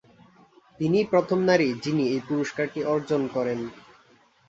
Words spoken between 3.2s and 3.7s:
করেন।